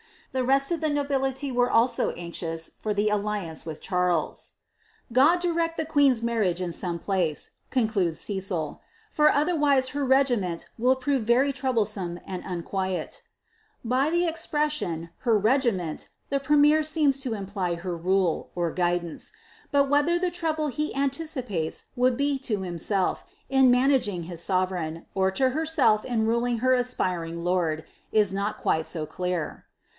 Tlie 0.33 0.47
rest 0.47 0.71
of 0.71 0.79
the 0.81 0.89
nobility 0.89 1.51
were 1.51 1.69
also 1.69 2.11
anxious 2.11 2.69
for 2.79 2.91
the 2.93 3.09
alliance 3.09 3.65
with 3.67 3.81
Charles. 3.81 4.53
^God 5.13 5.41
direct 5.41 5.77
the 5.77 5.85
queen's 5.85 6.23
marriage 6.23 6.61
in 6.61 6.71
some 6.71 6.97
place," 6.97 7.51
concludes 7.69 8.17
Cecil, 8.19 8.81
for 9.11 9.29
otherwise 9.29 9.89
her 9.89 10.03
regiment 10.05 10.67
will 10.77 10.95
prove 10.95 11.23
very 11.25 11.53
troublesome 11.53 12.19
and 12.25 12.43
unquiet" 12.45 13.21
By 13.83 14.09
the 14.09 14.25
expression, 14.25 15.09
her 15.19 15.39
regiment^ 15.39 16.07
the 16.29 16.39
premier 16.39 16.81
seems 16.81 17.19
to 17.19 17.33
imply 17.35 17.75
her 17.75 17.95
rule, 17.95 18.51
ori^idanee; 18.55 19.29
but 19.69 19.89
whether 19.89 20.17
the 20.17 20.31
trouble 20.31 20.69
he 20.69 20.95
anticipates 20.95 21.83
would 21.95 22.17
be 22.17 22.39
to 22.39 22.63
him 22.63 22.77
^iC 22.77 23.19
in 23.49 23.69
managing 23.69 24.23
his 24.23 24.41
sovereign, 24.41 25.05
or 25.13 25.29
to 25.29 25.49
herself 25.49 26.03
in 26.05 26.25
ruling 26.25 26.59
her 26.59 26.73
aspiring 26.73 27.43
lord, 27.43 27.83
i* 28.17 28.25
not 28.31 28.57
quite 28.59 28.85
so 28.87 29.05
clear. 29.05 29.65